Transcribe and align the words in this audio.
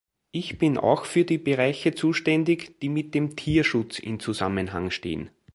Ich 0.31 0.57
bin 0.57 0.79
auch 0.79 1.05
für 1.05 1.25
die 1.25 1.37
Bereiche 1.37 1.93
zuständig, 1.93 2.79
die 2.79 2.89
mit 2.89 3.13
dem 3.13 3.35
Tierschutz 3.35 3.99
in 3.99 4.19
Zusammenhang 4.19 4.89
stehen. 4.89 5.29